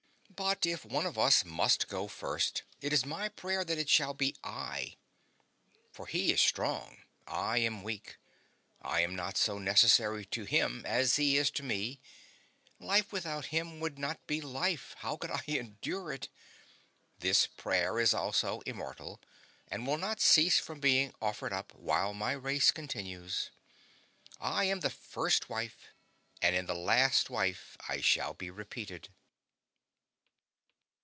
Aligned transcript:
But 0.33 0.65
if 0.65 0.83
one 0.83 1.05
of 1.05 1.19
us 1.19 1.45
must 1.45 1.87
go 1.87 2.07
first, 2.07 2.63
it 2.79 2.91
is 2.91 3.05
my 3.05 3.29
prayer 3.29 3.63
that 3.63 3.77
it 3.77 3.87
shall 3.91 4.15
be 4.15 4.35
I; 4.43 4.95
for 5.91 6.07
he 6.07 6.31
is 6.31 6.41
strong, 6.41 7.03
I 7.27 7.59
am 7.59 7.83
weak, 7.83 8.17
I 8.81 9.01
am 9.01 9.15
not 9.15 9.37
so 9.37 9.59
necessary 9.59 10.25
to 10.25 10.45
him 10.45 10.83
as 10.83 11.17
he 11.17 11.37
is 11.37 11.51
to 11.51 11.61
me 11.63 11.99
life 12.79 13.13
without 13.13 13.47
him 13.47 13.79
would 13.81 13.99
not 13.99 14.25
be 14.25 14.41
life; 14.41 14.95
how 14.99 15.15
could 15.15 15.29
I 15.29 15.43
endure 15.45 16.11
it? 16.11 16.27
This 17.19 17.45
prayer 17.45 17.99
is 17.99 18.11
also 18.11 18.61
immortal, 18.61 19.21
and 19.67 19.85
will 19.85 19.99
not 19.99 20.19
cease 20.19 20.57
from 20.57 20.79
being 20.79 21.13
offered 21.21 21.53
up 21.53 21.71
while 21.75 22.15
my 22.15 22.31
race 22.31 22.71
continues. 22.71 23.51
I 24.39 24.63
am 24.63 24.79
the 24.79 24.89
first 24.89 25.49
wife; 25.49 25.93
and 26.41 26.55
in 26.55 26.65
the 26.65 26.73
last 26.73 27.29
wife 27.29 27.77
I 27.87 28.01
shall 28.01 28.33
be 28.33 28.49
repeated. 28.49 29.09